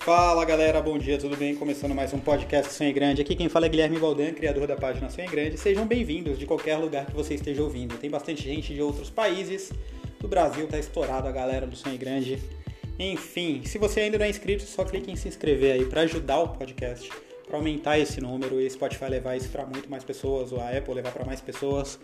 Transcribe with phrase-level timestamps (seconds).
[0.00, 1.54] Fala galera, bom dia, tudo bem?
[1.54, 3.20] Começando mais um podcast Sonho Grande.
[3.20, 5.58] Aqui quem fala é Guilherme Valdan, criador da página Sonho Grande.
[5.58, 7.98] Sejam bem-vindos de qualquer lugar que você esteja ouvindo.
[7.98, 9.70] Tem bastante gente de outros países.
[10.18, 12.42] Do Brasil tá estourado a galera do Sonho Grande.
[12.98, 16.40] Enfim, se você ainda não é inscrito, só clique em se inscrever aí para ajudar
[16.40, 17.10] o podcast,
[17.46, 20.94] para aumentar esse número e Spotify levar isso para muito mais pessoas, ou a Apple
[20.94, 22.00] levar para mais pessoas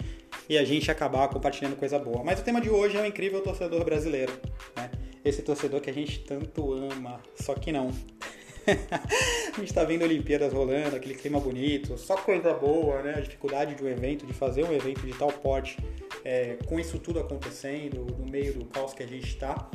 [0.50, 2.22] e a gente acabar compartilhando coisa boa.
[2.22, 4.34] Mas o tema de hoje é o incrível torcedor brasileiro,
[4.76, 4.90] né?
[5.28, 7.90] Esse torcedor que a gente tanto ama, só que não.
[8.66, 13.14] a gente tá vendo Olimpíadas rolando, aquele clima bonito, só coisa boa, né?
[13.16, 15.78] A dificuldade de um evento, de fazer um evento de tal porte,
[16.24, 19.68] é, com isso tudo acontecendo, no meio do caos que a gente está.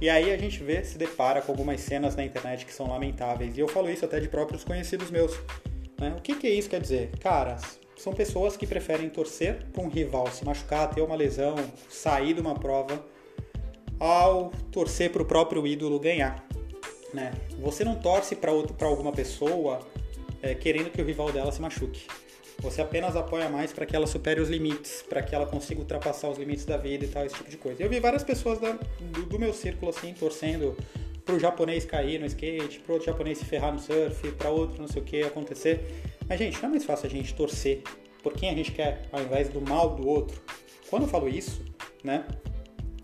[0.00, 3.56] E aí a gente vê, se depara com algumas cenas na internet que são lamentáveis.
[3.56, 5.32] E eu falo isso até de próprios conhecidos meus.
[6.00, 6.14] Né?
[6.18, 7.10] O que, que isso quer dizer?
[7.20, 11.54] Caras, são pessoas que preferem torcer para um rival se machucar, ter uma lesão,
[11.88, 13.13] sair de uma prova
[13.98, 16.46] ao torcer para o próprio ídolo ganhar.
[17.12, 17.32] Né?
[17.60, 18.50] Você não torce para
[18.86, 19.80] alguma pessoa
[20.42, 22.06] é, querendo que o rival dela se machuque.
[22.58, 26.28] Você apenas apoia mais para que ela supere os limites, para que ela consiga ultrapassar
[26.30, 27.82] os limites da vida e tal, esse tipo de coisa.
[27.82, 30.76] Eu vi várias pessoas da, do, do, meu círculo assim torcendo
[31.24, 34.80] para o japonês cair no skate, para outro japonês se ferrar no surf, para outro
[34.80, 36.02] não sei o que acontecer.
[36.28, 37.82] Mas, gente, não é mais fácil a gente torcer
[38.22, 40.40] por quem a gente quer ao invés do mal do outro?
[40.88, 41.62] Quando eu falo isso,
[42.02, 42.24] né,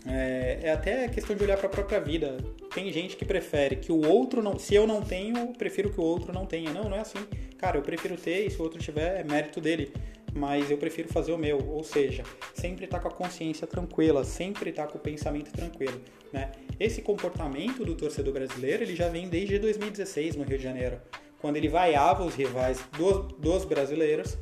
[0.05, 2.37] é, é até questão de olhar para a própria vida.
[2.73, 4.57] Tem gente que prefere que o outro não.
[4.57, 6.71] Se eu não tenho, prefiro que o outro não tenha.
[6.71, 7.19] Não, não é assim.
[7.57, 9.93] Cara, eu prefiro ter e se o outro tiver, é mérito dele.
[10.33, 11.59] Mas eu prefiro fazer o meu.
[11.67, 15.51] Ou seja, sempre estar tá com a consciência tranquila, sempre estar tá com o pensamento
[15.51, 16.01] tranquilo.
[16.31, 16.51] Né?
[16.79, 20.99] Esse comportamento do torcedor brasileiro ele já vem desde 2016 no Rio de Janeiro,
[21.39, 24.37] quando ele vaiava os rivais dos, dos brasileiros?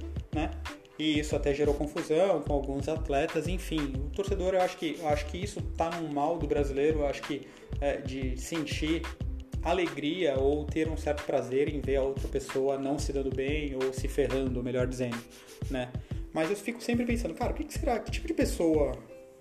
[1.00, 3.94] E isso até gerou confusão com alguns atletas, enfim.
[3.96, 7.08] O torcedor, eu acho que, eu acho que isso tá no mal do brasileiro, eu
[7.08, 7.48] acho que
[7.80, 9.02] é, de sentir
[9.64, 13.76] alegria ou ter um certo prazer em ver a outra pessoa não se dando bem
[13.76, 15.18] ou se ferrando, melhor dizendo,
[15.70, 15.90] né?
[16.34, 18.92] Mas eu fico sempre pensando, cara, o que, será, que tipo de pessoa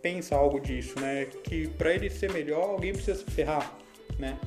[0.00, 1.26] pensa algo disso, né?
[1.42, 3.76] Que para ele ser melhor, alguém precisa se ferrar,
[4.16, 4.38] né?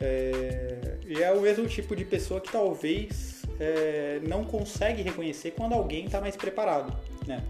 [0.00, 5.74] É, e é o mesmo tipo de pessoa que talvez é, não consegue reconhecer quando
[5.74, 7.44] alguém está mais preparado, né?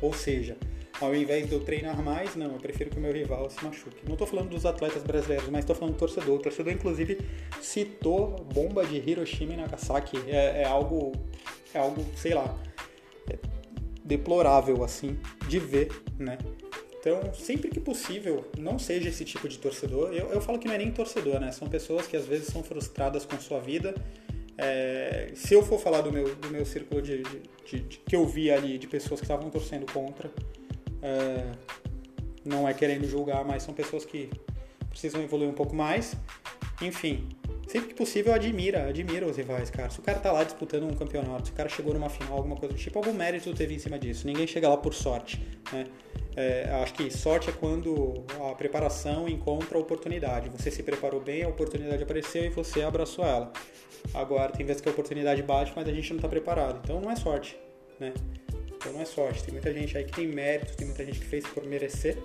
[0.00, 0.56] Ou seja,
[1.00, 3.98] ao invés de eu treinar mais, não, eu prefiro que o meu rival se machuque.
[4.04, 6.36] Não estou falando dos atletas brasileiros, mas estou falando do torcedor.
[6.36, 7.18] O torcedor, inclusive,
[7.60, 10.18] citou bomba de Hiroshima e Nagasaki.
[10.26, 11.12] É, é algo,
[11.74, 12.56] é algo, sei lá,
[13.30, 13.36] é
[14.04, 16.38] deplorável assim de ver, né?
[16.98, 20.12] Então, sempre que possível, não seja esse tipo de torcedor.
[20.12, 21.50] Eu, eu falo que não é nem torcedor, né?
[21.50, 23.92] São pessoas que às vezes são frustradas com sua vida
[24.62, 27.24] é, se eu for falar do meu, do meu círculo de,
[27.64, 30.30] de, de, que eu vi ali de pessoas que estavam torcendo contra,
[31.02, 31.50] é,
[32.44, 34.30] não é querendo julgar, mas são pessoas que
[34.88, 36.14] precisam evoluir um pouco mais.
[36.80, 37.28] Enfim,
[37.66, 39.90] sempre que possível admira, admira os rivais, cara.
[39.90, 42.56] Se o cara tá lá disputando um campeonato, se o cara chegou numa final, alguma
[42.56, 44.26] coisa do tipo, algum mérito teve em cima disso.
[44.26, 45.40] Ninguém chega lá por sorte,
[45.72, 45.86] né?
[46.34, 50.48] É, acho que sorte é quando a preparação encontra a oportunidade.
[50.50, 53.52] Você se preparou bem, a oportunidade apareceu e você abraçou ela.
[54.14, 56.80] Agora, tem vezes que a oportunidade bate, mas a gente não está preparado.
[56.82, 57.56] Então, não é sorte,
[58.00, 58.12] né?
[58.66, 59.42] Então, não é sorte.
[59.44, 62.16] Tem muita gente aí que tem mérito, tem muita gente que fez por merecer.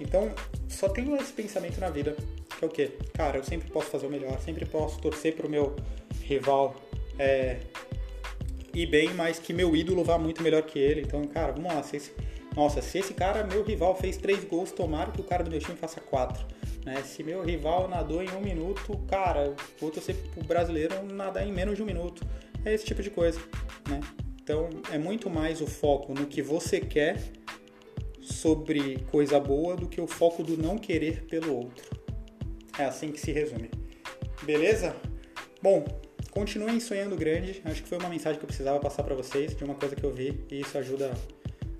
[0.00, 0.34] Então,
[0.68, 2.16] só tenho esse pensamento na vida,
[2.56, 2.92] que é o quê?
[3.12, 5.74] Cara, eu sempre posso fazer o melhor, sempre posso torcer pro meu
[6.22, 6.74] rival
[7.18, 7.60] é,
[8.74, 11.02] ir bem, mas que meu ídolo vá muito melhor que ele.
[11.02, 11.82] Então, cara, vamos lá.
[11.82, 12.12] Se esse,
[12.56, 15.60] nossa, se esse cara, meu rival, fez três gols, tomara que o cara do meu
[15.60, 16.44] time faça quatro.
[16.84, 17.02] Né?
[17.02, 21.76] Se meu rival nadou em um minuto, cara, vou torcer pro brasileiro nadar em menos
[21.76, 22.24] de um minuto.
[22.64, 23.38] É esse tipo de coisa,
[23.88, 24.00] né?
[24.42, 27.18] Então é muito mais o foco no que você quer
[28.20, 32.03] sobre coisa boa do que o foco do não querer pelo outro.
[32.78, 33.70] É assim que se resume.
[34.42, 34.94] Beleza?
[35.62, 35.84] Bom,
[36.30, 37.62] continuem sonhando grande.
[37.64, 40.04] Acho que foi uma mensagem que eu precisava passar para vocês de uma coisa que
[40.04, 41.12] eu vi e isso ajuda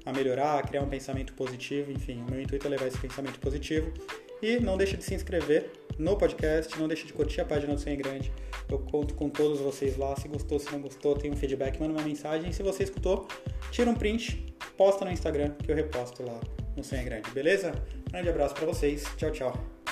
[0.06, 1.91] a melhorar, a criar um pensamento positivo.
[1.91, 3.93] Enfim, o meu intuito é levar esse pensamento positivo
[4.42, 7.80] e não deixe de se inscrever no podcast, não deixe de curtir a página do
[7.80, 8.33] Sonho Grande.
[8.69, 10.15] Eu conto com todos vocês lá.
[10.16, 12.53] Se gostou, se não gostou, tem um feedback, manda uma mensagem.
[12.53, 13.27] Se você escutou,
[13.71, 16.41] tira um print, posta no Instagram que eu reposto lá
[16.77, 17.72] no Sonho Grande, beleza?
[18.10, 19.04] Grande abraço para vocês.
[19.16, 19.84] Tchau, tchau.